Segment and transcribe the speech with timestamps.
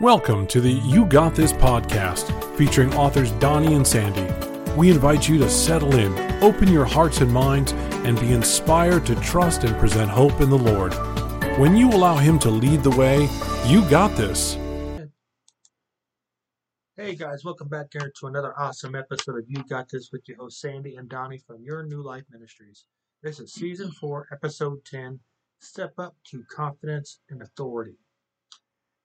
[0.00, 4.26] Welcome to the You Got This podcast featuring authors Donnie and Sandy.
[4.72, 7.70] We invite you to settle in, open your hearts and minds,
[8.02, 10.94] and be inspired to trust and present hope in the Lord.
[11.60, 13.28] When you allow Him to lead the way,
[13.68, 14.58] you got this.
[16.96, 20.38] Hey guys, welcome back here to another awesome episode of You Got This with your
[20.38, 22.84] host Sandy and Donnie from Your New Life Ministries.
[23.22, 25.20] This is season 4, episode 10
[25.60, 27.94] Step Up to Confidence and Authority.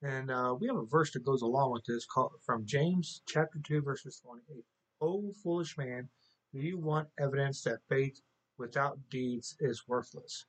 [0.02, 3.58] And uh, we have a verse that goes along with this called from James chapter
[3.58, 4.66] 2, verses 28.
[5.00, 6.10] O foolish man,
[6.52, 8.20] do you want evidence that faith
[8.58, 10.44] without deeds is worthless?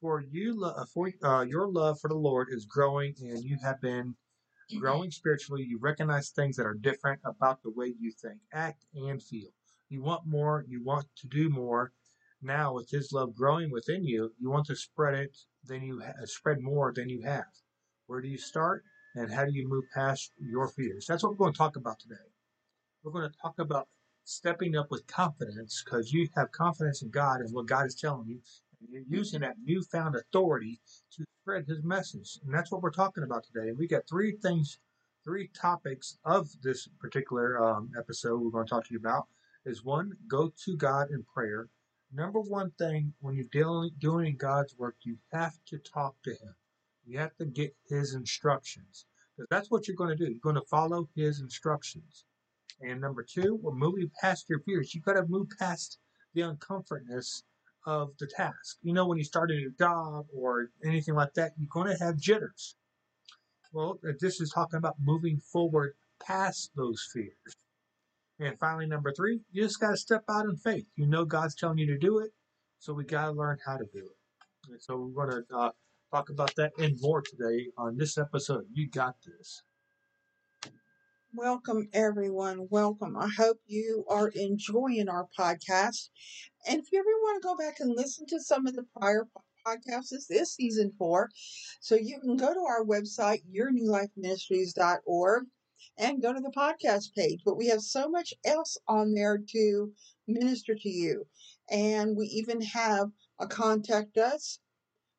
[0.00, 3.58] For you, lo- uh, for uh, your love for the Lord is growing, and you
[3.62, 4.14] have been
[4.78, 5.64] growing spiritually.
[5.64, 9.50] You recognize things that are different about the way you think, act, and feel.
[9.88, 10.64] You want more.
[10.68, 11.92] You want to do more.
[12.42, 15.36] Now, with His love growing within you, you want to spread it.
[15.64, 17.63] Then you ha- spread more than you have.
[18.14, 18.84] Where do you start?
[19.16, 21.04] And how do you move past your fears?
[21.04, 22.14] That's what we're going to talk about today.
[23.02, 23.88] We're going to talk about
[24.22, 28.28] stepping up with confidence because you have confidence in God and what God is telling
[28.28, 28.40] you.
[28.80, 30.80] And you're using that newfound authority
[31.16, 32.38] to spread his message.
[32.44, 33.68] And that's what we're talking about today.
[33.68, 34.78] And we got three things,
[35.24, 39.26] three topics of this particular um, episode we're going to talk to you about
[39.66, 41.66] is one, go to God in prayer.
[42.12, 46.54] Number one thing when you're dealing, doing God's work, you have to talk to him.
[47.06, 49.06] You have to get his instructions.
[49.36, 50.30] Because that's what you're going to do.
[50.30, 52.24] You're going to follow his instructions.
[52.80, 54.94] And number two, we're moving past your fears.
[54.94, 55.98] You've got to move past
[56.34, 57.42] the uncomfortness
[57.86, 58.78] of the task.
[58.82, 62.04] You know, when you start a new job or anything like that, you're going to
[62.04, 62.76] have jitters.
[63.72, 67.56] Well, this is talking about moving forward past those fears.
[68.38, 70.86] And finally, number three, you just got to step out in faith.
[70.96, 72.30] You know God's telling you to do it,
[72.78, 74.70] so we got to learn how to do it.
[74.70, 75.70] And so we're going to uh,
[76.14, 78.64] talk about that and more today on this episode.
[78.72, 79.64] You got this.
[81.34, 82.68] Welcome, everyone.
[82.70, 83.16] Welcome.
[83.16, 86.10] I hope you are enjoying our podcast.
[86.68, 89.24] And if you ever want to go back and listen to some of the prior
[89.24, 91.30] po- podcasts, this is season four.
[91.80, 95.44] So you can go to our website, yournewlifeministries.org,
[95.98, 97.40] and go to the podcast page.
[97.44, 99.92] But we have so much else on there to
[100.28, 101.26] minister to you.
[101.68, 103.08] And we even have
[103.40, 104.60] a contact us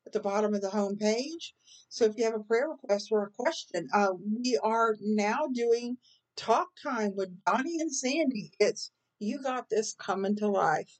[0.06, 1.54] at the bottom of the home page.
[1.88, 5.98] So if you have a prayer request or a question, uh, we are now doing
[6.36, 8.52] talk time with Donnie and Sandy.
[8.60, 10.98] It's you got this coming to life.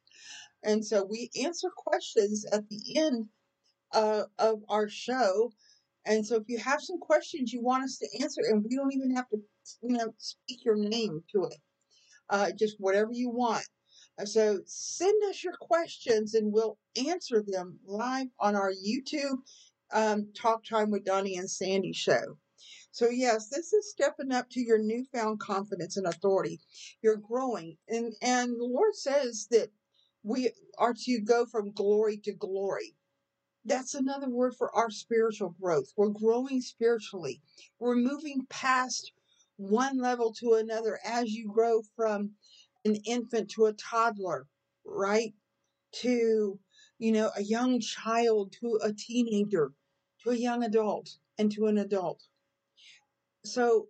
[0.63, 3.27] And so we answer questions at the end
[3.93, 5.53] uh, of our show.
[6.07, 8.93] And so if you have some questions you want us to answer, and we don't
[8.93, 9.39] even have to,
[9.83, 11.59] you know, speak your name to it,
[12.31, 13.67] uh, just whatever you want.
[14.19, 19.39] Uh, So send us your questions and we'll answer them live on our YouTube
[19.93, 22.39] um, Talk Time with Donnie and Sandy show.
[22.93, 26.61] So yes, this is stepping up to your newfound confidence and authority.
[27.03, 29.71] You're growing, and and the Lord says that
[30.23, 32.97] we are to go from glory to glory.
[33.65, 35.93] That's another word for our spiritual growth.
[35.97, 37.43] We're growing spiritually.
[37.79, 39.13] We're moving past
[39.57, 42.33] one level to another as you grow from
[42.87, 44.47] an infant to a toddler,
[44.85, 45.35] right?
[46.03, 46.59] To,
[46.99, 49.73] you know, a young child to a teenager,
[50.23, 52.23] to a young adult, and to an adult.
[53.45, 53.89] So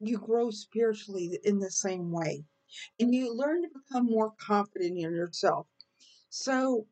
[0.00, 2.44] you grow spiritually in the same way.
[2.98, 5.66] And you learn to become more confident in yourself.
[6.30, 6.86] So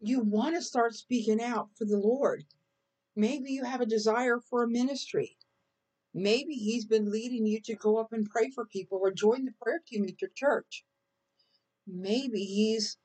[0.00, 2.44] you want to start speaking out for the Lord.
[3.14, 5.36] Maybe you have a desire for a ministry.
[6.14, 9.52] Maybe He's been leading you to go up and pray for people or join the
[9.60, 10.84] prayer team at your church.
[11.86, 12.98] Maybe He's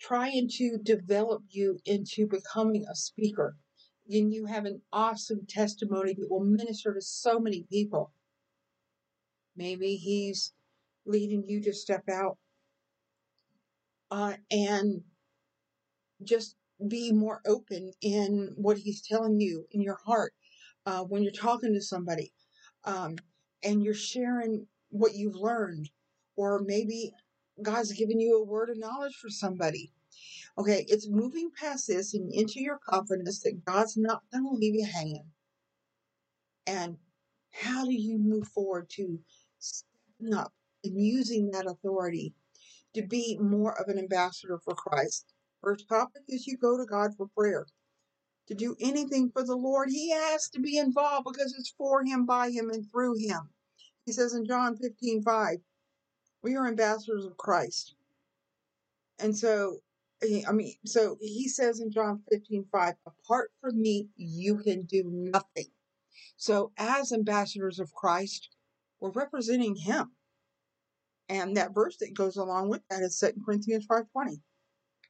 [0.00, 3.56] trying to develop you into becoming a speaker.
[4.10, 8.12] And you have an awesome testimony that will minister to so many people.
[9.56, 10.52] Maybe He's
[11.06, 12.38] leading you to step out
[14.10, 15.02] uh, and
[16.22, 16.56] just
[16.88, 20.32] be more open in what he's telling you in your heart
[20.86, 22.32] uh, when you're talking to somebody
[22.84, 23.16] um,
[23.62, 25.88] and you're sharing what you've learned
[26.36, 27.12] or maybe
[27.62, 29.92] god's given you a word of knowledge for somebody
[30.58, 34.74] okay it's moving past this and into your confidence that god's not going to leave
[34.74, 35.26] you hanging
[36.66, 36.96] and
[37.52, 39.18] how do you move forward to
[39.58, 40.52] stepping up
[40.84, 42.34] and using that authority
[42.94, 45.26] to be more of an ambassador for Christ.
[45.62, 47.66] First topic is you go to God for prayer.
[48.48, 52.26] To do anything for the Lord, He has to be involved because it's for Him,
[52.26, 53.50] by Him, and through Him.
[54.04, 55.58] He says in John 15 5,
[56.42, 57.94] we are ambassadors of Christ.
[59.18, 59.78] And so
[60.46, 65.02] I mean, so he says in John 15, 5, apart from me, you can do
[65.04, 65.66] nothing.
[66.36, 68.50] So as ambassadors of Christ,
[69.00, 70.12] we're representing him.
[71.28, 74.40] And that verse that goes along with that is 2 Corinthians 5.20.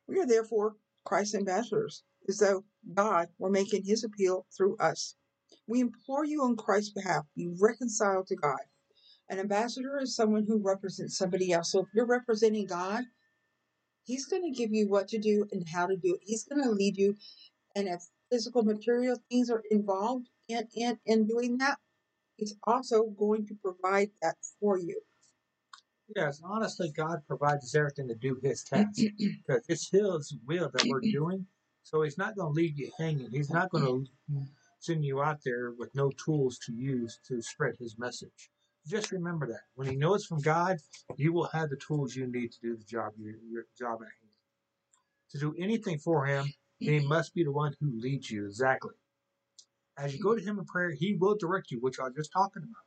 [0.07, 2.65] We are therefore Christ's ambassadors, as though
[2.95, 5.15] God were making his appeal through us.
[5.67, 8.61] We implore you on Christ's behalf, be reconciled to God.
[9.29, 11.73] An ambassador is someone who represents somebody else.
[11.73, 13.05] So if you're representing God,
[14.05, 16.21] He's going to give you what to do and how to do it.
[16.25, 17.15] He's going to lead you.
[17.77, 21.79] And if physical material things are involved in, in, in doing that,
[22.37, 25.01] He's also going to provide that for you.
[26.15, 30.87] Yes, honestly, God provides us everything to do His task because it's His will that
[30.89, 31.47] we're doing.
[31.83, 33.31] So He's not going to leave you hanging.
[33.31, 34.07] He's not going to
[34.81, 38.51] send you out there with no tools to use to spread His message.
[38.87, 40.79] Just remember that when he knows from God,
[41.17, 44.09] you will have the tools you need to do the job your, your job at
[44.09, 44.33] hand.
[45.31, 48.95] To do anything for Him, He must be the one who leads you exactly.
[49.97, 52.33] As you go to Him in prayer, He will direct you, which I was just
[52.33, 52.85] talking about.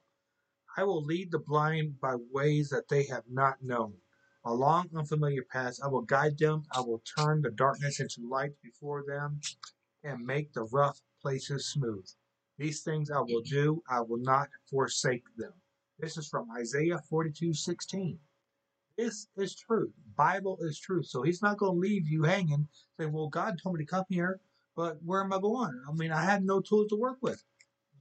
[0.78, 3.94] I will lead the blind by ways that they have not known.
[4.46, 6.64] Along unfamiliar paths, I will guide them.
[6.72, 9.42] I will turn the darkness into light before them
[10.04, 12.08] and make the rough places smooth.
[12.58, 13.82] These things I will do.
[13.90, 15.54] I will not forsake them.
[16.00, 18.20] This is from Isaiah 42 16.
[18.98, 19.92] This is truth.
[20.16, 21.08] Bible is truth.
[21.08, 24.06] So he's not going to leave you hanging saying, Well, God told me to come
[24.10, 24.40] here,
[24.76, 25.82] but where am I going?
[25.90, 27.44] I mean, I have no tools to work with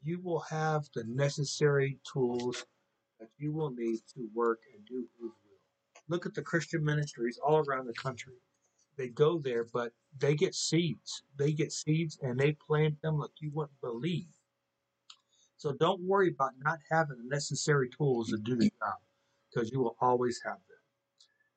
[0.04, 2.66] you will have the necessary tools
[3.18, 5.43] that you will need to work and do His.
[6.08, 8.34] Look at the Christian ministries all around the country.
[8.96, 11.22] They go there, but they get seeds.
[11.36, 14.28] They get seeds and they plant them like you wouldn't believe.
[15.56, 18.98] So don't worry about not having the necessary tools to do the job
[19.48, 20.78] because you will always have them.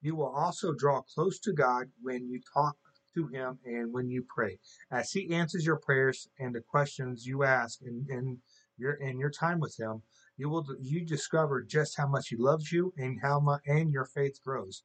[0.01, 2.77] You will also draw close to God when you talk
[3.15, 4.59] to Him and when you pray.
[4.91, 8.37] As He answers your prayers and the questions you ask in, in
[8.77, 10.03] your in your time with Him,
[10.37, 14.05] you will you discover just how much He loves you and how much and your
[14.05, 14.83] faith grows.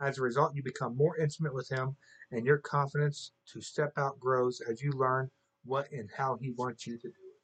[0.00, 1.96] As a result, you become more intimate with Him,
[2.30, 5.30] and your confidence to step out grows as you learn
[5.64, 7.40] what and how He wants you to do it.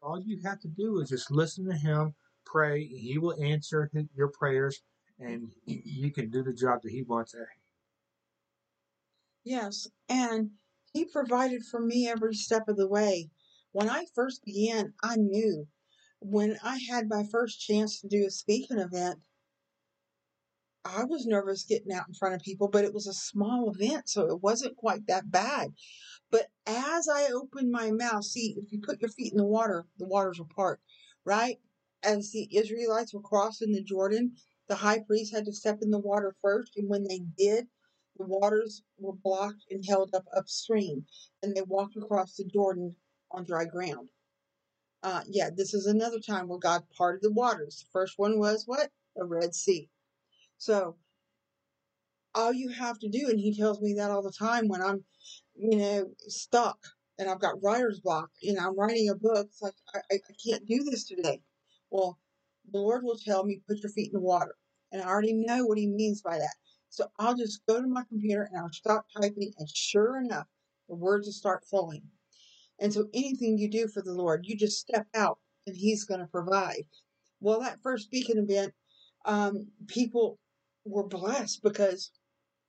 [0.00, 2.14] All you have to do is just listen to Him,
[2.46, 2.82] pray.
[2.82, 4.80] and He will answer your prayers,
[5.18, 7.48] and you can do the job that He wants at hand.
[9.44, 10.50] Yes, and
[10.92, 13.30] he provided for me every step of the way.
[13.72, 15.66] When I first began, I knew
[16.20, 19.20] when I had my first chance to do a speaking event,
[20.84, 24.08] I was nervous getting out in front of people, but it was a small event,
[24.08, 25.74] so it wasn't quite that bad.
[26.30, 29.86] But as I opened my mouth, see, if you put your feet in the water,
[29.98, 30.80] the waters will part,
[31.24, 31.60] right?
[32.02, 34.36] As the Israelites were crossing the Jordan,
[34.68, 37.66] the high priest had to step in the water first, and when they did,
[38.16, 41.06] the waters were blocked and held up upstream,
[41.42, 42.96] and they walked across the Jordan
[43.30, 44.10] on dry ground.
[45.02, 47.80] Uh, yeah, this is another time where God parted the waters.
[47.84, 48.90] The first one was what?
[49.16, 49.88] The Red Sea.
[50.58, 50.96] So
[52.34, 55.04] all you have to do, and he tells me that all the time when I'm,
[55.54, 56.78] you know, stuck
[57.18, 59.46] and I've got writer's block and I'm writing a book.
[59.48, 61.42] It's like I, I can't do this today.
[61.90, 62.18] Well,
[62.70, 64.54] the Lord will tell me, put your feet in the water.
[64.92, 66.54] And I already know what he means by that.
[66.90, 70.46] So I'll just go to my computer and I'll stop typing, and sure enough,
[70.88, 72.02] the words will start flowing.
[72.80, 76.20] And so anything you do for the Lord, you just step out and He's going
[76.20, 76.84] to provide.
[77.40, 78.72] Well, that first speaking event,
[79.24, 80.38] um, people
[80.84, 82.10] were blessed because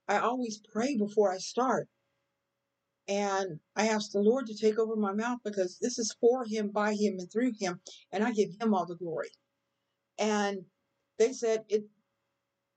[0.08, 1.88] I always pray before I start.
[3.08, 6.68] And I ask the Lord to take over my mouth because this is for Him,
[6.68, 7.80] by Him, and through Him.
[8.12, 9.30] And I give Him all the glory.
[10.18, 10.64] And
[11.18, 11.84] they said it,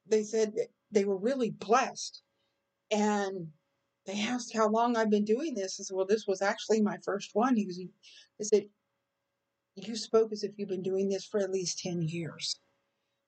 [0.07, 0.53] they said
[0.91, 2.23] they were really blessed.
[2.89, 3.49] And
[4.05, 5.79] they asked how long I've been doing this.
[5.79, 7.55] I said, well, this was actually my first one.
[7.55, 8.65] He was, they said,
[9.75, 12.59] you spoke as if you've been doing this for at least 10 years.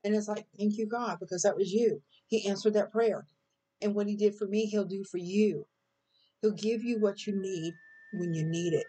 [0.03, 2.01] And it's like, thank you, God, because that was you.
[2.27, 3.25] He answered that prayer.
[3.82, 5.65] And what he did for me, he'll do for you.
[6.41, 7.74] He'll give you what you need
[8.13, 8.86] when you need it.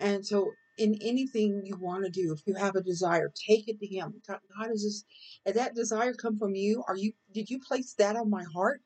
[0.00, 3.78] And so in anything you want to do, if you have a desire, take it
[3.80, 4.14] to him.
[4.26, 4.82] God, God is
[5.46, 6.82] this that desire come from you?
[6.88, 8.80] Are you did you place that on my heart?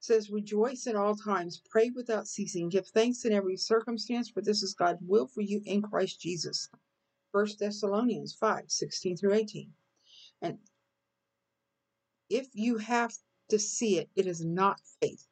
[0.00, 4.62] Says rejoice at all times, pray without ceasing, give thanks in every circumstance, for this
[4.62, 6.68] is God's will for you in Christ Jesus.
[7.32, 9.72] First Thessalonians 5, 16 through 18.
[10.40, 10.58] And
[12.30, 13.12] if you have
[13.48, 15.26] to see it, it is not faith.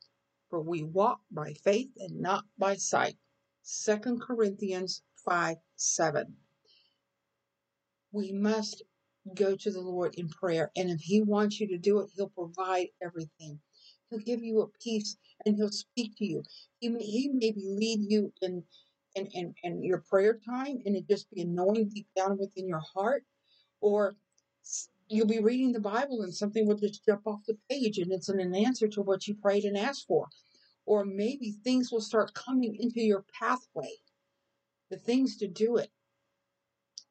[0.51, 3.19] For we walk by faith and not by sight.
[3.85, 6.37] 2 Corinthians 5 7.
[8.13, 8.83] We must
[9.35, 12.29] go to the Lord in prayer, and if He wants you to do it, He'll
[12.29, 13.61] provide everything.
[14.11, 16.43] He'll give you a peace and he'll speak to you.
[16.81, 18.63] He may, he maybe lead you in,
[19.15, 22.83] in, in, in your prayer time and it just be annoying deep down within your
[22.95, 23.25] heart.
[23.81, 24.17] Or
[25.09, 28.29] you'll be reading the Bible and something will just jump off the page and it's
[28.29, 30.29] an, an answer to what you prayed and asked for.
[30.85, 33.91] Or maybe things will start coming into your pathway,
[34.91, 35.91] the things to do it.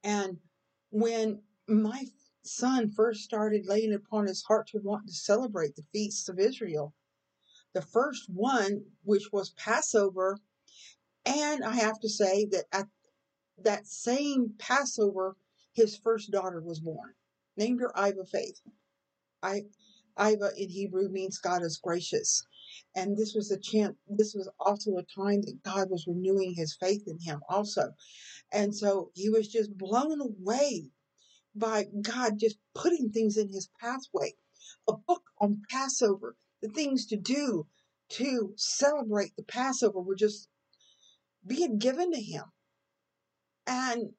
[0.04, 0.38] And
[0.92, 2.06] when my
[2.48, 6.94] son first started laying upon his heart to want to celebrate the feasts of Israel,
[7.74, 10.40] the first one, which was Passover,
[11.26, 12.88] and I have to say that at
[13.58, 15.36] that same Passover,
[15.74, 17.16] his first daughter was born.
[17.58, 18.62] Named her Iva Faith.
[19.42, 19.64] I,
[20.20, 22.46] Iva in Hebrew means God is gracious.
[22.96, 26.76] And this was a chance, this was also a time that God was renewing his
[26.76, 27.94] faith in him also.
[28.52, 30.92] And so he was just blown away
[31.56, 34.34] by God just putting things in his pathway.
[34.88, 37.68] A book on Passover, the things to do
[38.10, 40.50] to celebrate the Passover were just
[41.46, 42.44] being given to him.
[43.66, 44.12] And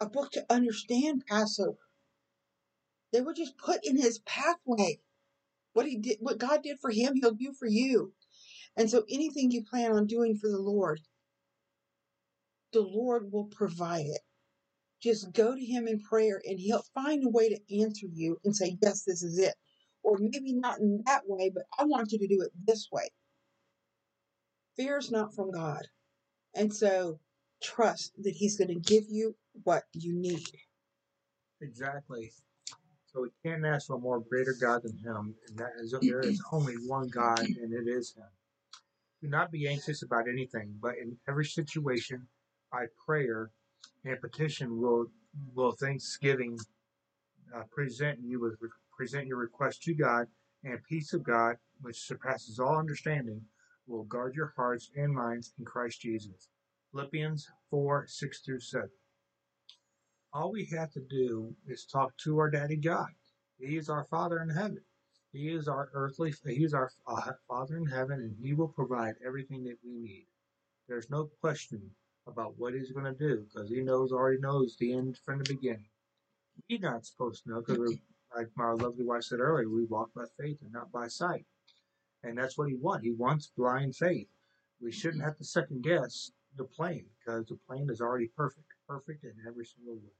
[0.00, 1.78] a book to understand Passover.
[3.12, 5.00] They were just put in his pathway.
[5.72, 8.12] What he did, what God did for him, he'll do for you.
[8.76, 11.00] And so anything you plan on doing for the Lord,
[12.72, 14.20] the Lord will provide it.
[15.00, 18.54] Just go to him in prayer and he'll find a way to answer you and
[18.54, 19.54] say, Yes, this is it.
[20.02, 23.08] Or maybe not in that way, but I want you to do it this way.
[24.76, 25.86] Fear is not from God.
[26.54, 27.18] And so
[27.62, 30.46] trust that he's going to give you what you need.
[31.60, 32.30] Exactly.
[33.12, 36.20] So we can't ask for a more greater God than Him, and that is there
[36.20, 38.24] is only one God, and it is Him.
[39.22, 42.28] Do not be anxious about anything, but in every situation,
[42.70, 43.50] by prayer
[44.04, 45.06] and petition, will
[45.54, 46.58] will thanksgiving
[47.54, 48.54] uh, present you with
[48.96, 50.26] present your request to God,
[50.64, 53.40] and peace of God, which surpasses all understanding,
[53.86, 56.48] will guard your hearts and minds in Christ Jesus.
[56.92, 58.90] Philippians four six through seven.
[60.32, 63.08] All we have to do is talk to our daddy God.
[63.58, 64.80] He is our Father in heaven.
[65.32, 69.14] He is our earthly, he is our uh, Father in heaven, and he will provide
[69.24, 70.26] everything that we need.
[70.88, 71.82] There's no question
[72.28, 75.54] about what he's going to do because he knows, already knows the end from the
[75.54, 75.88] beginning.
[76.68, 77.96] We're not supposed to know because,
[78.36, 81.46] like my lovely wife said earlier, we walk by faith and not by sight.
[82.22, 83.04] And that's what he wants.
[83.04, 84.28] He wants blind faith.
[84.80, 89.24] We shouldn't have to second guess the plan because the plan is already perfect, perfect
[89.24, 90.12] in every single way.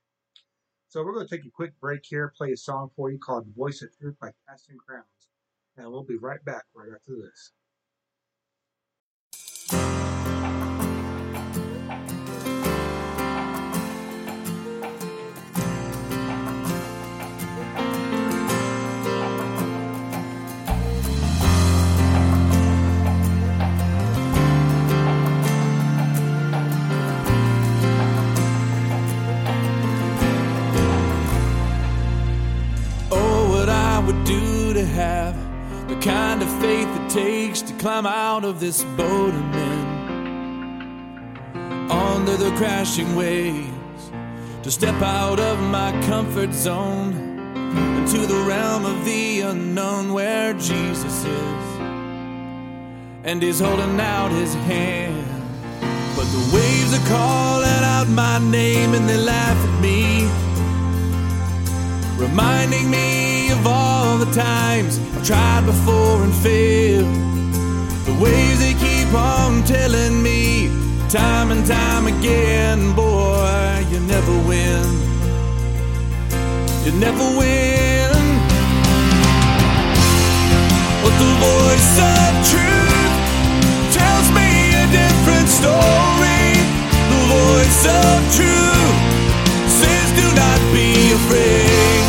[0.88, 3.47] So we're going to take a quick break here, play a song for you called
[3.57, 5.05] Voice of Truth by Casting Crowns.
[5.77, 7.53] And we'll be right back right after this.
[37.78, 39.87] Climb out of this boat I'm in.
[41.90, 44.11] Under the crashing waves,
[44.62, 47.12] to step out of my comfort zone
[47.99, 51.78] into the realm of the unknown where Jesus is.
[53.25, 55.25] And he's holding out his hand.
[56.16, 60.28] But the waves are calling out my name and they laugh at me
[62.18, 67.27] reminding me of all the times I've tried before and failed.
[68.21, 70.69] Waves they keep on telling me,
[71.09, 74.87] time and time again, boy, you never win.
[76.85, 78.11] You never win.
[81.03, 83.15] But the voice of truth
[83.95, 84.51] tells me
[84.83, 86.59] a different story.
[87.13, 88.99] The voice of truth
[89.79, 92.03] says, Do not be afraid.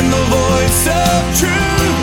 [0.00, 1.95] And the voice of truth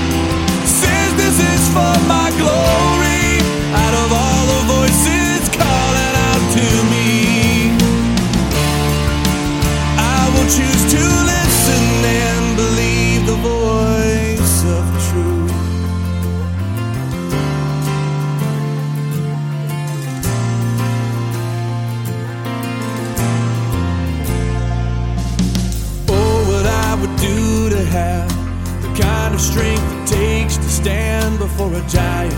[31.63, 32.33] before a giant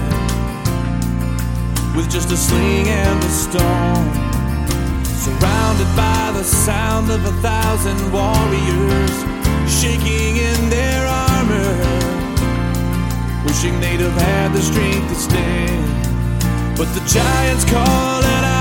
[1.95, 4.07] with just a sling and a stone.
[5.03, 9.15] Surrounded by the sound of a thousand warriors
[9.67, 11.73] shaking in their armor.
[13.45, 16.77] wishing they'd have had the strength to stand.
[16.77, 18.54] But the giant's call calling out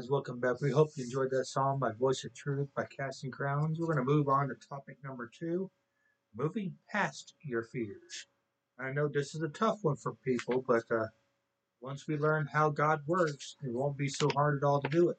[0.00, 0.58] guys, welcome back.
[0.62, 3.78] We hope you enjoyed that song by Voice of Truth by Casting Crowns.
[3.78, 5.70] We're going to move on to topic number two
[6.34, 8.26] moving past your fears.
[8.78, 11.08] I know this is a tough one for people, but uh,
[11.82, 15.10] once we learn how God works, it won't be so hard at all to do
[15.10, 15.18] it.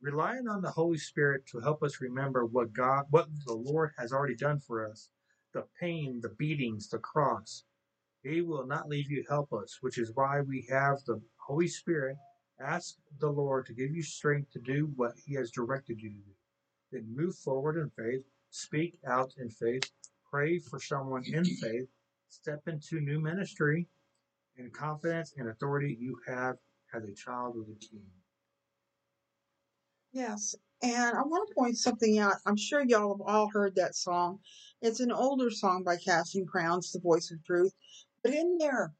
[0.00, 4.10] Relying on the Holy Spirit to help us remember what God, what the Lord has
[4.10, 5.10] already done for us,
[5.52, 7.64] the pain, the beatings, the cross.
[8.22, 12.16] He will not leave you helpless, which is why we have the Holy Spirit
[12.64, 16.16] Ask the Lord to give you strength to do what He has directed you to
[16.16, 16.32] do.
[16.92, 19.90] Then move forward in faith, speak out in faith,
[20.30, 21.88] pray for someone in faith,
[22.28, 23.88] step into new ministry
[24.56, 26.56] in confidence and authority you have
[26.94, 28.04] as a child of the King.
[30.12, 30.54] Yes.
[30.82, 32.34] And I want to point something out.
[32.44, 34.40] I'm sure y'all have all heard that song.
[34.82, 37.72] It's an older song by Casting Crowns, The Voice of Truth.
[38.22, 38.92] But in there,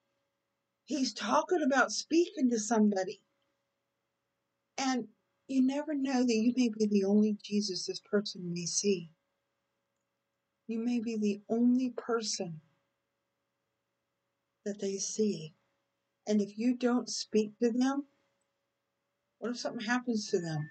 [0.85, 3.21] he's talking about speaking to somebody.
[4.85, 5.07] And
[5.47, 9.13] you never know that you may be the only Jesus this person may see.
[10.67, 12.61] You may be the only person
[14.65, 15.55] that they see.
[16.27, 18.07] And if you don't speak to them,
[19.39, 20.69] what if something happens to them?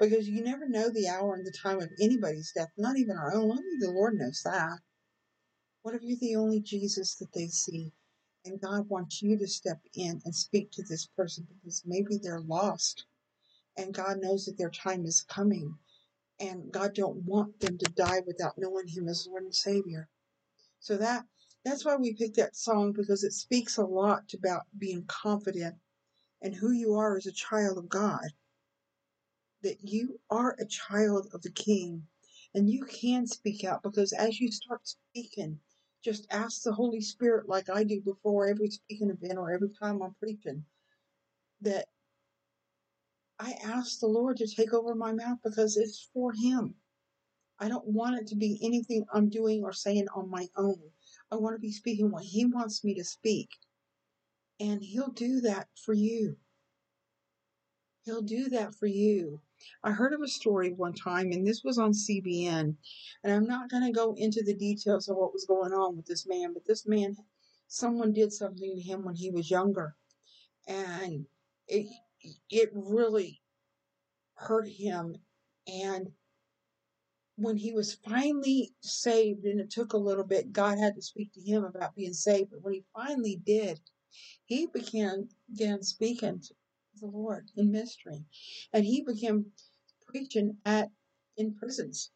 [0.00, 3.32] Because you never know the hour and the time of anybody's death, not even our
[3.32, 3.52] own.
[3.52, 4.80] Only the Lord knows that.
[5.82, 7.92] What if you're the only Jesus that they see?
[8.44, 12.40] And God wants you to step in and speak to this person because maybe they're
[12.40, 13.06] lost.
[13.78, 15.76] And God knows that their time is coming.
[16.40, 20.08] And God don't want them to die without knowing Him as Lord and Savior.
[20.80, 21.24] So that
[21.64, 25.76] that's why we picked that song because it speaks a lot about being confident
[26.42, 28.22] and who you are as a child of God.
[29.62, 32.04] that you are a child of the King
[32.54, 35.60] and you can speak out because as you start speaking,
[36.04, 40.02] just ask the Holy Spirit, like I do before every speaking event or every time
[40.02, 40.64] I'm preaching,
[41.62, 41.86] that
[43.38, 46.74] I ask the Lord to take over my mouth because it's for Him.
[47.58, 50.80] I don't want it to be anything I'm doing or saying on my own.
[51.30, 53.50] I want to be speaking what He wants me to speak.
[54.58, 56.36] And He'll do that for you.
[58.04, 59.40] He'll do that for you.
[59.82, 62.76] I heard of a story one time, and this was on CBN.
[63.24, 66.06] And I'm not going to go into the details of what was going on with
[66.06, 67.16] this man, but this man,
[67.66, 69.96] someone did something to him when he was younger.
[70.68, 71.26] And
[71.66, 71.86] it,
[72.50, 73.40] it really
[74.34, 75.16] hurt him.
[75.66, 76.12] And
[77.36, 81.32] when he was finally saved, and it took a little bit, God had to speak
[81.34, 82.50] to him about being saved.
[82.50, 83.80] But when he finally did,
[84.46, 86.54] he began, began speaking to
[87.00, 88.24] the Lord in mystery.
[88.72, 89.46] And he began
[90.06, 90.90] preaching at
[91.36, 92.10] in prisons.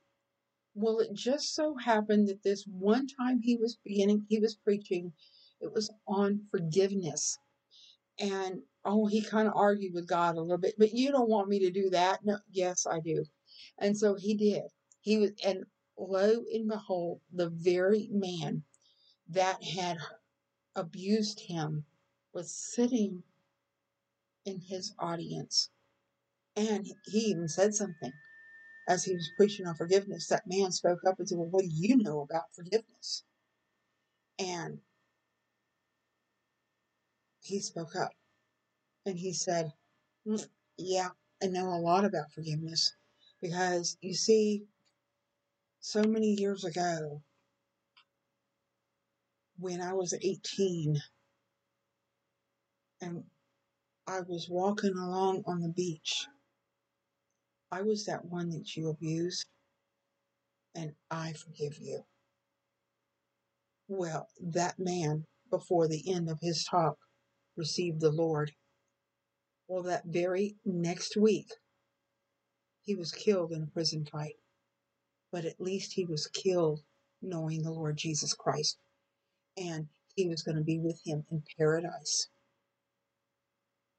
[0.74, 5.12] Well, it just so happened that this one time he was beginning, he was preaching,
[5.60, 7.38] it was on forgiveness.
[8.18, 11.48] And oh, he kind of argued with God a little bit, but you don't want
[11.48, 12.24] me to do that.
[12.24, 13.24] No, yes, I do.
[13.78, 14.64] And so he did.
[15.00, 15.64] He was, and
[15.98, 18.62] lo and behold, the very man
[19.28, 19.98] that had
[20.74, 21.84] abused him
[22.32, 23.22] was sitting
[24.44, 25.70] in his audience.
[26.56, 28.12] And he even said something
[28.88, 30.26] as he was preaching on forgiveness.
[30.28, 33.24] That man spoke up and said, Well, what do you know about forgiveness?
[34.38, 34.80] And
[37.42, 38.12] he spoke up
[39.06, 39.72] and he said,
[40.26, 41.10] "Mm, Yeah,
[41.42, 42.94] I know a lot about forgiveness
[43.40, 44.66] because you see,
[45.80, 47.22] so many years ago,
[49.58, 51.02] when I was 18
[53.00, 53.24] and
[54.06, 56.26] I was walking along on the beach,
[57.70, 59.46] I was that one that you abused,
[60.74, 62.04] and I forgive you.
[63.88, 66.98] Well, that man, before the end of his talk,
[67.56, 68.52] received the Lord.
[69.70, 71.46] Well, that very next week,
[72.82, 74.34] he was killed in a prison fight.
[75.30, 76.82] But at least he was killed
[77.22, 78.78] knowing the Lord Jesus Christ.
[79.56, 82.26] And he was going to be with him in paradise.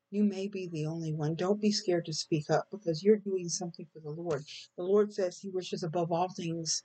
[0.09, 1.35] You may be the only one.
[1.35, 4.43] Don't be scared to speak up because you're doing something for the Lord.
[4.75, 6.83] The Lord says He wishes above all things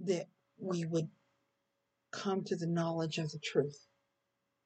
[0.00, 0.26] that
[0.58, 1.10] we would
[2.10, 3.86] come to the knowledge of the truth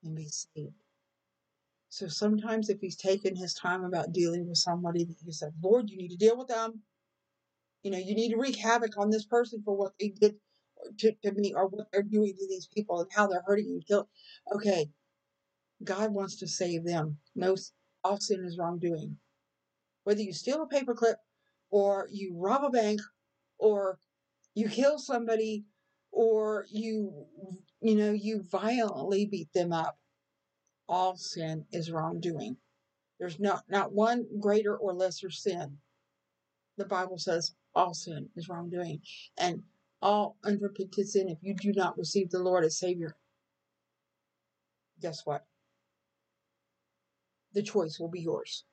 [0.02, 0.72] and be saved.
[1.88, 5.96] So sometimes, if He's taking His time about dealing with somebody he said, Lord, you
[5.96, 6.82] need to deal with them.
[7.82, 10.36] You know, you need to wreak havoc on this person for what they did
[10.98, 13.86] to, to me or what they're doing to these people and how they're hurting and
[13.86, 14.06] killing.
[14.54, 14.90] Okay,
[15.84, 17.18] God wants to save them.
[17.34, 17.56] No,
[18.04, 19.16] all sin is wrongdoing.
[20.04, 21.16] Whether you steal a paperclip
[21.70, 23.00] or you rob a bank
[23.58, 23.98] or
[24.54, 25.64] you kill somebody
[26.10, 27.26] or you,
[27.80, 29.98] you know, you violently beat them up,
[30.88, 32.56] all sin is wrongdoing.
[33.18, 35.78] There's not, not one greater or lesser sin.
[36.76, 39.00] The Bible says all sin is wrongdoing.
[39.36, 39.62] And
[40.00, 43.16] all unrepentant sin, if you do not receive the Lord as Savior,
[45.00, 45.44] guess what?
[47.52, 48.64] the choice will be yours.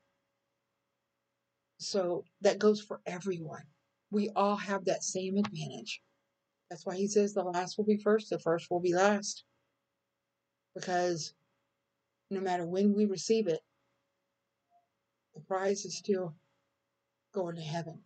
[1.80, 3.63] So that goes for everyone.
[4.12, 6.01] We all have that same advantage.
[6.69, 9.43] That's why he says the last will be first, the first will be last.
[10.73, 11.34] Because
[12.29, 13.61] no matter when we receive it,
[15.33, 16.35] the prize is still
[17.33, 17.99] going to heaven.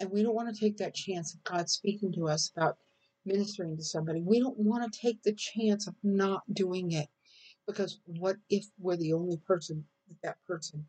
[0.00, 2.78] And we don't want to take that chance of God speaking to us about
[3.24, 4.20] ministering to somebody.
[4.20, 7.08] We don't want to take the chance of not doing it.
[7.66, 10.84] Because what if we're the only person that that person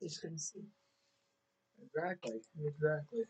[0.00, 0.60] is going to see?
[1.82, 2.40] Exactly.
[2.64, 3.22] Exactly.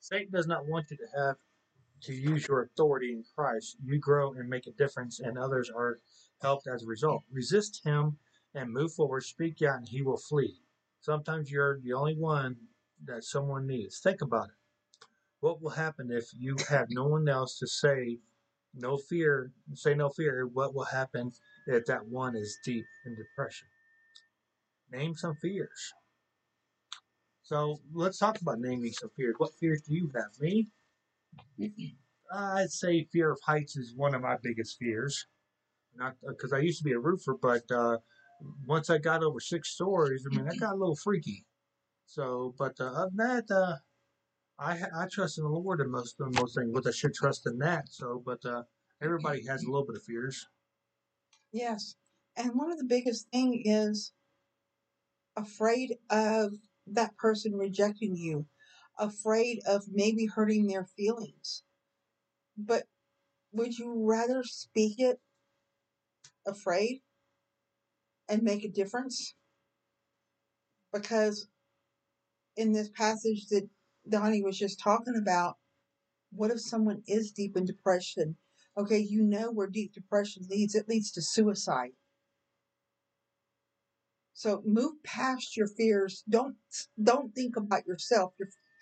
[0.00, 1.36] Satan does not want you to have
[2.02, 3.76] to use your authority in Christ.
[3.84, 5.98] You grow and make a difference, and others are
[6.40, 7.22] helped as a result.
[7.30, 8.18] Resist him
[8.54, 9.22] and move forward.
[9.22, 10.56] Speak out, and he will flee.
[11.00, 12.56] Sometimes you're the only one
[13.04, 14.00] that someone needs.
[14.00, 14.54] Think about it.
[15.40, 18.18] What will happen if you have no one else to say
[18.74, 21.32] no fear, say no fear, what will happen
[21.66, 23.68] if that one is deep in depression?
[24.92, 25.92] Name some fears.
[27.42, 29.34] So let's talk about naming some fears.
[29.38, 30.38] What fears do you have?
[30.40, 30.68] Me?
[32.32, 35.26] I'd say fear of heights is one of my biggest fears.
[35.96, 37.98] Not because I used to be a roofer, but uh,
[38.64, 41.44] once I got over six stories, I mean, I got a little freaky.
[42.06, 43.76] So, but uh, than that, uh,
[44.58, 47.46] I I trust in the Lord in most in most things, but I should trust
[47.46, 47.88] in that.
[47.88, 48.62] So, but uh,
[49.02, 50.46] everybody has a little bit of fears.
[51.52, 51.96] Yes.
[52.36, 54.12] And one of the biggest thing is
[55.36, 56.54] afraid of
[56.86, 58.46] that person rejecting you,
[59.00, 61.64] afraid of maybe hurting their feelings.
[62.56, 62.84] But
[63.52, 65.20] would you rather speak it
[66.46, 67.00] afraid
[68.28, 69.34] and make a difference?
[70.92, 71.48] Because
[72.56, 73.68] in this passage that
[74.08, 75.56] Donnie was just talking about,
[76.32, 78.36] what if someone is deep in depression?
[78.76, 80.74] Okay, you know where deep depression leads.
[80.74, 81.90] It leads to suicide.
[84.34, 86.24] So move past your fears.
[86.28, 86.56] Don't
[87.02, 88.32] don't think about yourself.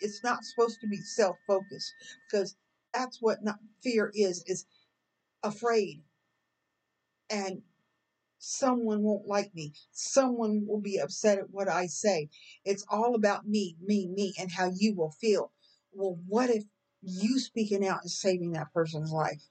[0.01, 1.93] It's not supposed to be self-focused
[2.31, 2.57] because
[2.93, 4.67] that's what not fear is is
[5.43, 6.03] afraid.
[7.31, 7.63] And
[8.39, 9.73] someone won't like me.
[9.93, 12.29] Someone will be upset at what I say.
[12.65, 15.53] It's all about me, me, me, and how you will feel.
[15.93, 16.65] Well, what if
[17.03, 19.43] you speaking out is saving that person's life?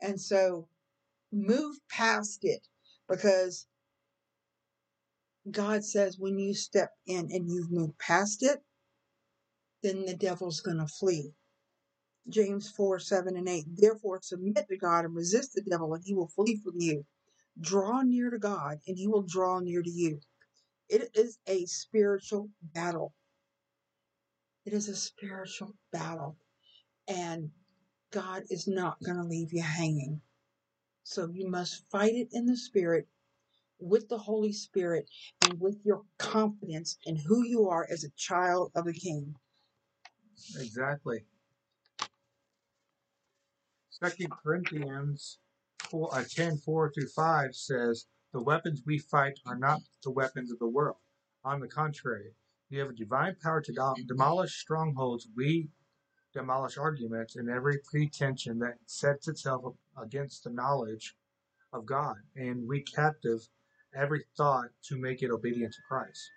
[0.00, 0.68] And so
[1.32, 2.66] move past it
[3.08, 3.66] because
[5.50, 8.62] God says when you step in and you've moved past it,
[9.82, 11.32] then the devil's going to flee.
[12.28, 13.64] James 4 7 and 8.
[13.76, 17.04] Therefore, submit to God and resist the devil, and he will flee from you.
[17.60, 20.20] Draw near to God, and he will draw near to you.
[20.88, 23.14] It is a spiritual battle.
[24.64, 26.36] It is a spiritual battle.
[27.06, 27.50] And
[28.10, 30.20] God is not going to leave you hanging.
[31.04, 33.08] So you must fight it in the spirit
[33.80, 35.08] with the Holy Spirit
[35.42, 39.34] and with your confidence in who you are as a child of the King.
[40.58, 41.24] Exactly.
[43.90, 45.38] Second Corinthians
[45.90, 50.52] 4, uh, 10, 4 through 5 says, The weapons we fight are not the weapons
[50.52, 50.98] of the world.
[51.44, 52.34] On the contrary,
[52.70, 55.26] we have a divine power to demolish strongholds.
[55.36, 55.70] We
[56.32, 61.16] demolish arguments and every pretension that sets itself against the knowledge
[61.72, 63.48] of God, and we captive
[63.94, 66.30] every thought to make it obedient to Christ.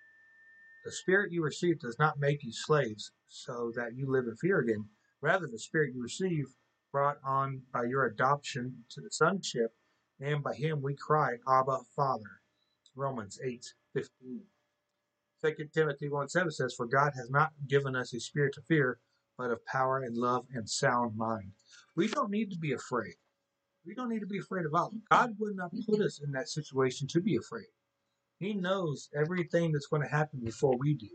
[0.84, 4.58] The spirit you receive does not make you slaves so that you live in fear
[4.60, 4.84] again.
[5.20, 6.46] Rather, the spirit you receive
[6.92, 9.74] brought on by your adoption to the sonship,
[10.20, 12.40] and by him we cry, Abba, Father.
[12.94, 13.64] Romans 8
[13.94, 14.42] 15.
[15.44, 18.98] 2 Timothy 1 7 says, For God has not given us a spirit to fear,
[19.38, 21.52] but of power and love and sound mind.
[21.96, 23.14] We don't need to be afraid.
[23.86, 24.90] We don't need to be afraid of Allah.
[25.10, 27.66] God would not put us in that situation to be afraid.
[28.38, 31.08] He knows everything that's going to happen before we do.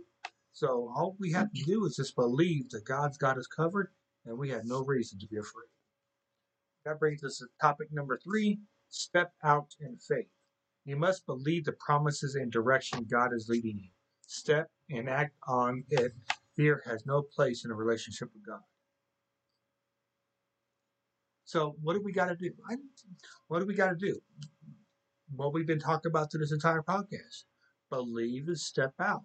[0.58, 3.92] So all we have to do is just believe that God's got us covered
[4.26, 5.70] and we have no reason to be afraid.
[6.84, 8.58] That brings us to topic number three
[8.90, 10.32] step out in faith.
[10.84, 13.92] You must believe the promises and direction God is leading you.
[14.26, 16.14] Step and act on it.
[16.56, 18.62] Fear has no place in a relationship with God.
[21.46, 22.50] So, what do we got to do?
[22.68, 22.78] I,
[23.48, 24.20] what do we got to do?
[25.36, 27.44] What we've been talking about through this entire podcast.
[27.92, 29.22] Believe and step out.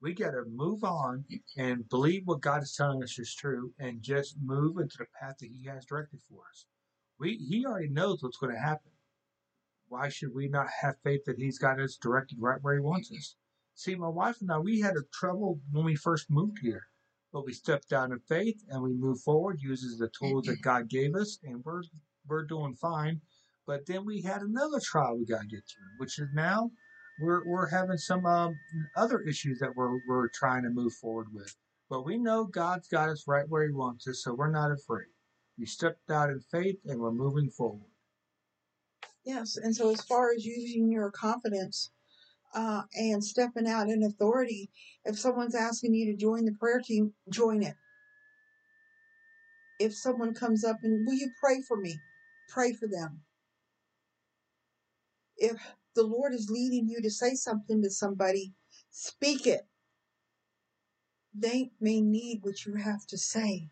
[0.00, 1.24] We got to move on
[1.56, 5.38] and believe what God is telling us is true and just move into the path
[5.40, 6.66] that He has directed for us.
[7.18, 8.92] We He already knows what's going to happen.
[9.88, 13.10] Why should we not have faith that He's got us directed right where He wants
[13.10, 13.34] us?
[13.74, 16.84] See, my wife and I, we had a trouble when we first moved here,
[17.32, 20.88] but we stepped out in faith and we moved forward, uses the tools that God
[20.88, 21.82] gave us, and we're
[22.26, 23.20] we're doing fine.
[23.66, 26.70] But then we had another trial we got to get through, which is now
[27.20, 28.58] we're we're having some um,
[28.96, 31.54] other issues that we're we're trying to move forward with.
[31.90, 35.06] But we know God's got us right where He wants us, so we're not afraid.
[35.58, 37.90] We stepped out in faith and we're moving forward.
[39.24, 41.90] Yes, and so as far as using your confidence
[42.54, 44.70] uh, and stepping out in authority,
[45.04, 47.74] if someone's asking you to join the prayer team, join it.
[49.78, 52.00] If someone comes up and, will you pray for me?
[52.48, 53.20] Pray for them.
[55.36, 55.60] If
[55.98, 58.54] the Lord is leading you to say something to somebody,
[58.92, 59.66] speak it.
[61.34, 63.68] They may need what you have to say.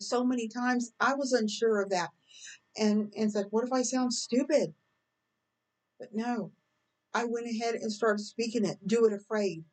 [0.00, 2.08] So many times I was unsure of that
[2.78, 4.72] and, and said, what if I sound stupid?
[5.98, 6.52] But no,
[7.12, 8.78] I went ahead and started speaking it.
[8.86, 9.64] Do it afraid.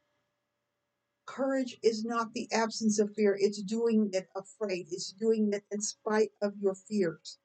[1.26, 4.88] Courage is not the absence of fear, it's doing it afraid.
[4.92, 7.38] It's doing it in spite of your fears.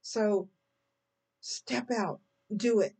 [0.00, 0.48] So
[1.40, 2.20] step out,
[2.56, 2.94] do it.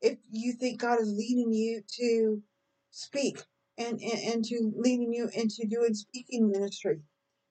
[0.00, 2.42] If you think God is leading you to
[2.90, 3.42] speak
[3.76, 7.00] and, and, and to leading you into doing speaking ministry,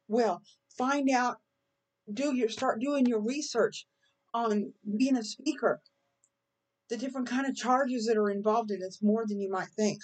[0.07, 0.41] well,
[0.77, 1.37] find out,
[2.13, 3.85] do your start doing your research
[4.33, 5.81] on being a speaker
[6.89, 8.85] the different kind of charges that are involved in it.
[8.85, 9.99] It's more than you might think.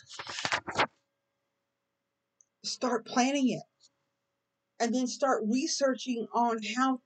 [2.64, 3.64] Start planning it.
[4.80, 7.00] And then start researching on how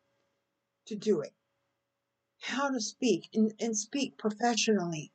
[0.88, 1.32] to do it,
[2.40, 5.12] how to speak and, and speak professionally.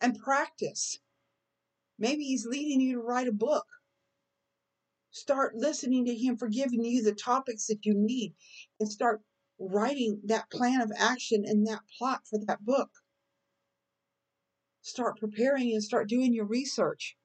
[0.00, 0.98] and practice.
[1.98, 3.66] Maybe He's leading you to write a book.
[5.10, 8.34] Start listening to Him for giving you the topics that you need
[8.78, 9.22] and start
[9.58, 12.90] writing that plan of action and that plot for that book.
[14.82, 17.16] Start preparing and start doing your research.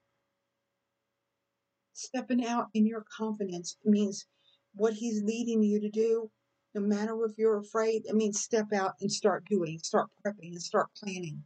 [1.92, 4.26] Stepping out in your confidence means
[4.74, 6.30] what He's leading you to do,
[6.74, 10.62] no matter if you're afraid, it means step out and start doing, start prepping and
[10.62, 11.42] start planning.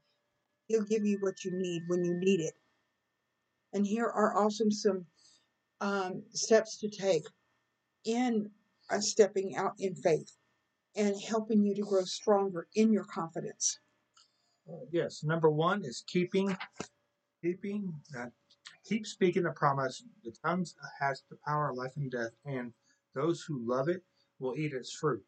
[0.68, 2.54] He'll give you what you need when you need it.
[3.72, 5.04] And here are also some
[5.80, 7.24] um, steps to take
[8.04, 8.50] in
[8.90, 10.32] uh, stepping out in faith
[10.94, 13.80] and helping you to grow stronger in your confidence.
[14.68, 16.56] Uh, yes, number one is keeping,
[17.42, 18.26] keeping, uh,
[18.84, 20.04] keep speaking the promise.
[20.24, 20.66] The tongue
[21.00, 22.72] has the power of life and death, and
[23.14, 24.02] those who love it
[24.40, 25.24] will eat its fruit.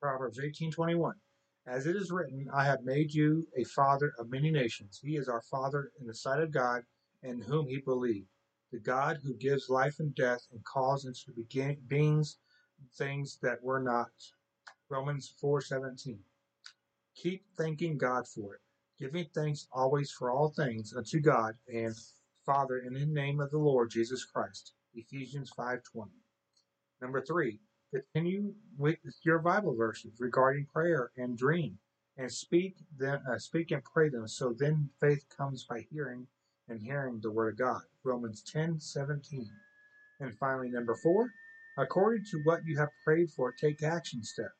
[0.00, 1.16] Proverbs eighteen twenty one.
[1.66, 5.00] As it is written, I have made you a father of many nations.
[5.02, 6.82] He is our father in the sight of God,
[7.22, 8.28] in whom he believed.
[8.72, 12.38] The God who gives life and death and calls into begin- beings
[12.96, 14.10] things that were not.
[14.90, 16.20] Romans four seventeen.
[17.16, 18.60] Keep thanking God for it,
[18.98, 21.94] giving thanks always for all things unto God and
[22.46, 24.74] Father in the name of the Lord Jesus Christ.
[24.94, 26.10] Ephesians 5:20.
[27.02, 27.60] Number 3,
[27.92, 31.78] continue with your Bible verses regarding prayer and dream
[32.16, 36.26] and speak them uh, speak and pray them so then faith comes by hearing
[36.68, 37.82] and hearing the word of God.
[38.04, 39.46] Romans 10:17.
[40.18, 41.30] And finally number 4,
[41.76, 44.54] according to what you have prayed for, take action steps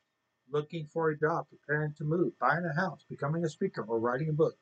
[0.51, 4.29] looking for a job, preparing to move, buying a house, becoming a speaker, or writing
[4.29, 4.55] a book.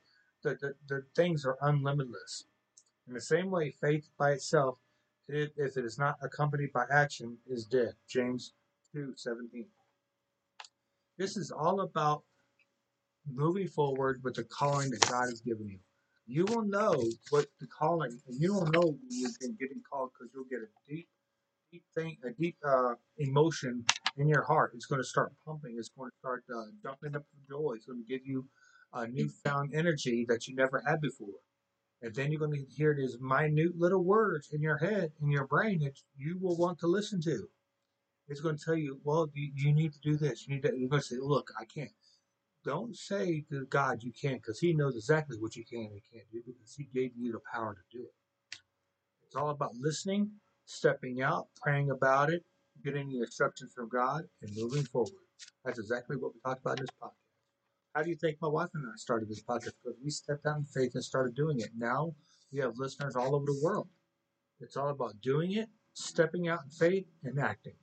[0.43, 2.45] The, the, the things are unlimitless.
[3.07, 4.77] In the same way, faith by itself,
[5.27, 7.93] if it is not accompanied by action, is dead.
[8.07, 8.53] James
[8.93, 9.67] 2:17.
[11.17, 12.23] This is all about
[13.31, 15.79] moving forward with the calling that God has given you.
[16.27, 20.31] You will know what the calling, and you will know you've been getting called because
[20.33, 21.07] you'll get a deep,
[21.71, 23.85] deep thing, a deep uh, emotion
[24.17, 24.71] in your heart.
[24.75, 25.75] It's going to start pumping.
[25.77, 27.73] It's going to start uh, jumping up for joy.
[27.75, 28.47] It's going to give you
[28.93, 31.39] a newfound energy that you never had before.
[32.01, 35.47] And then you're going to hear these minute little words in your head, in your
[35.47, 37.47] brain that you will want to listen to.
[38.27, 40.47] It's going to tell you, well, you, you need to do this.
[40.47, 41.91] You need to, you're going to say, look, I can't.
[42.63, 46.29] Don't say to God you can't because He knows exactly what you can and can't
[46.31, 48.59] do because He gave you the power to do it.
[49.25, 50.31] It's all about listening,
[50.65, 52.43] stepping out, praying about it,
[52.83, 55.11] getting the instructions from God, and moving forward.
[55.63, 57.24] That's exactly what we talked about in this podcast.
[57.95, 59.71] How do you think my wife and I started this podcast?
[59.81, 61.69] Because we stepped out in faith and started doing it.
[61.77, 62.13] Now
[62.51, 63.87] we have listeners all over the world.
[64.59, 67.75] It's all about doing it, stepping out in faith, and acting.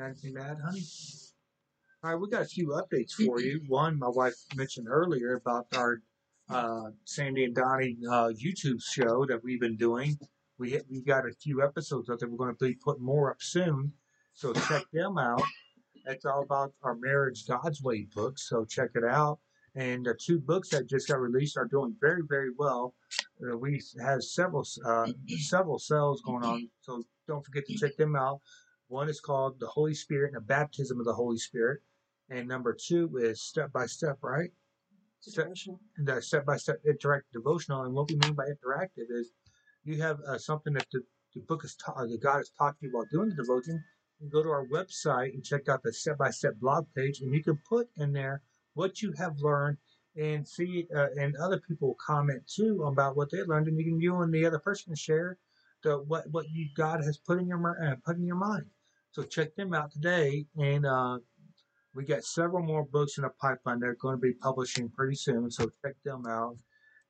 [0.00, 0.82] Anything to add, honey?
[2.02, 3.60] All right, we got a few updates for you.
[3.68, 6.00] One, my wife mentioned earlier about our
[6.48, 10.18] uh, Sandy and Donnie uh, YouTube show that we've been doing.
[10.58, 12.30] We we got a few episodes out there.
[12.30, 13.92] We're going to be putting more up soon,
[14.32, 15.42] so check them out.
[16.06, 19.38] It's all about our Marriage God's Way book, so check it out.
[19.74, 22.94] And the two books that just got released are doing very, very well.
[23.42, 25.06] Uh, we have several uh,
[25.38, 28.40] several sales going on, so don't forget to check them out.
[28.88, 31.80] One is called The Holy Spirit and the Baptism of the Holy Spirit,
[32.28, 34.50] and number two is Step by Step, right?
[35.20, 35.46] Step,
[35.98, 37.84] the step by step interactive devotional.
[37.84, 39.30] And what we mean by interactive is
[39.84, 41.00] you have uh, something that the,
[41.34, 43.82] the book is taught, that God has taught you while doing the devotion.
[44.30, 47.42] Go to our website and check out the step by step blog page, and you
[47.42, 48.42] can put in there
[48.74, 49.78] what you have learned
[50.16, 54.00] and see, uh, and other people comment too about what they learned, and you can
[54.00, 55.38] you and the other person share
[55.82, 58.66] the what what you God has put in your uh, put in your mind.
[59.10, 61.18] So check them out today, and uh,
[61.94, 63.80] we got several more books in the pipeline.
[63.80, 66.56] that are going to be publishing pretty soon, so check them out.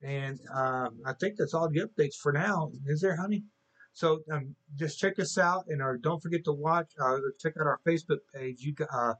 [0.03, 2.73] And uh, I think that's all the updates for now.
[2.87, 3.45] Is there, honey?
[3.93, 6.93] So um, just check us out, and our, don't forget to watch.
[6.99, 8.63] Uh, check out our Facebook page.
[8.63, 9.15] You uh,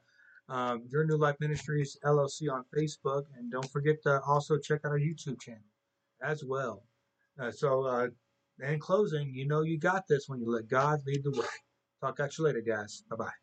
[0.49, 4.91] um, Your New Life Ministries LLC on Facebook, and don't forget to also check out
[4.91, 5.61] our YouTube channel
[6.23, 6.85] as well.
[7.41, 8.09] Uh, so, uh,
[8.61, 11.47] in closing, you know you got this when you let God lead the way.
[12.01, 13.05] Talk at you later, guys.
[13.09, 13.42] Bye bye.